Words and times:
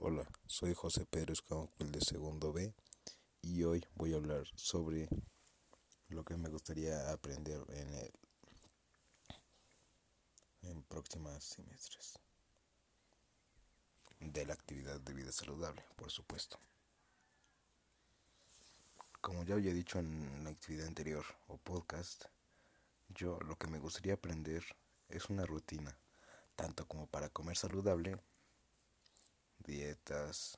Hola, 0.00 0.30
soy 0.46 0.74
José 0.74 1.06
Pedro 1.06 1.32
Escamocuel 1.32 1.90
de 1.90 2.00
segundo 2.00 2.52
B 2.52 2.72
y 3.42 3.64
hoy 3.64 3.84
voy 3.96 4.14
a 4.14 4.18
hablar 4.18 4.46
sobre 4.54 5.08
lo 6.08 6.24
que 6.24 6.36
me 6.36 6.48
gustaría 6.48 7.10
aprender 7.10 7.60
en 7.70 7.92
el 7.94 8.12
en 10.62 10.84
próximos 10.84 11.42
semestres 11.42 12.16
de 14.20 14.46
la 14.46 14.54
actividad 14.54 15.00
de 15.00 15.14
vida 15.14 15.32
saludable, 15.32 15.84
por 15.96 16.12
supuesto. 16.12 16.60
Como 19.20 19.42
ya 19.42 19.54
había 19.54 19.72
dicho 19.72 19.98
en 19.98 20.44
la 20.44 20.50
actividad 20.50 20.86
anterior 20.86 21.24
o 21.48 21.56
podcast, 21.56 22.26
yo 23.08 23.40
lo 23.40 23.56
que 23.56 23.66
me 23.66 23.80
gustaría 23.80 24.14
aprender 24.14 24.62
es 25.08 25.28
una 25.28 25.44
rutina, 25.44 25.98
tanto 26.54 26.86
como 26.86 27.08
para 27.08 27.30
comer 27.30 27.56
saludable, 27.56 28.16
dietas, 29.68 30.56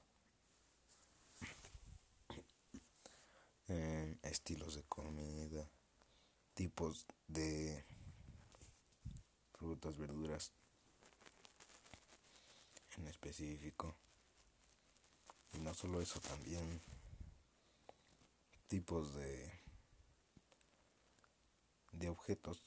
eh, 3.66 4.16
estilos 4.22 4.76
de 4.76 4.84
comida, 4.84 5.68
tipos 6.54 7.06
de 7.26 7.84
frutas, 9.58 9.98
verduras 9.98 10.52
en 12.98 13.08
específico. 13.08 13.96
Y 15.54 15.58
no 15.58 15.74
solo 15.74 16.00
eso, 16.00 16.20
también 16.20 16.80
tipos 18.68 19.12
de, 19.16 19.52
de 21.90 22.08
objetos 22.08 22.62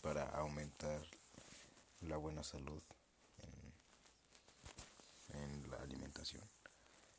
para 0.00 0.30
aumentar 0.30 1.02
la 2.00 2.16
buena 2.16 2.42
salud 2.42 2.82
en, 3.38 3.74
en 5.40 5.70
la 5.70 5.84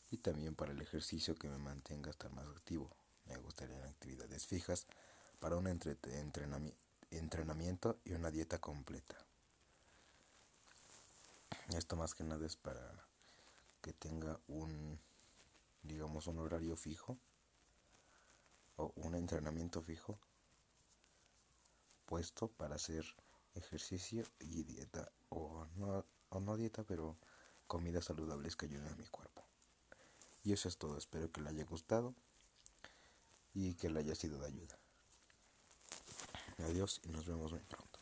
y 0.09 0.17
también 0.17 0.55
para 0.55 0.71
el 0.71 0.81
ejercicio 0.81 1.35
que 1.35 1.49
me 1.49 1.57
mantenga 1.57 2.09
estar 2.09 2.31
más 2.31 2.47
activo. 2.47 2.95
Me 3.25 3.37
gustaría 3.37 3.83
actividades 3.85 4.47
fijas 4.47 4.87
para 5.39 5.57
un 5.57 5.67
entrenamiento 5.67 7.99
y 8.03 8.13
una 8.13 8.31
dieta 8.31 8.59
completa. 8.59 9.17
Esto 11.69 11.95
más 11.95 12.13
que 12.13 12.23
nada 12.23 12.45
es 12.45 12.55
para 12.55 13.07
que 13.81 13.93
tenga 13.93 14.39
un, 14.47 14.99
digamos, 15.81 16.27
un 16.27 16.39
horario 16.39 16.75
fijo 16.75 17.17
o 18.77 18.91
un 18.95 19.15
entrenamiento 19.15 19.81
fijo 19.81 20.19
puesto 22.05 22.49
para 22.49 22.75
hacer 22.75 23.05
ejercicio 23.55 24.25
y 24.39 24.63
dieta 24.63 25.11
o 25.29 25.65
no, 25.75 26.05
o 26.29 26.39
no 26.39 26.57
dieta 26.57 26.83
pero 26.83 27.17
comidas 27.67 28.05
saludables 28.05 28.55
que 28.55 28.65
ayuden 28.65 28.87
a 28.87 28.95
mi 28.95 29.05
cuerpo. 29.07 29.43
Y 30.43 30.53
eso 30.53 30.69
es 30.69 30.77
todo. 30.77 30.97
Espero 30.97 31.31
que 31.31 31.41
le 31.41 31.49
haya 31.49 31.65
gustado 31.65 32.13
y 33.53 33.73
que 33.75 33.89
le 33.89 33.99
haya 33.99 34.15
sido 34.15 34.39
de 34.39 34.47
ayuda. 34.47 34.77
Adiós 36.59 37.01
y 37.03 37.09
nos 37.09 37.25
vemos 37.25 37.51
muy 37.51 37.61
pronto 37.61 37.94